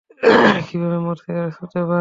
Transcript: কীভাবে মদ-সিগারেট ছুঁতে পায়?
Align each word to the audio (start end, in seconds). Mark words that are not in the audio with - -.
কীভাবে 0.67 0.97
মদ-সিগারেট 1.05 1.51
ছুঁতে 1.57 1.77
পায়? 1.77 1.87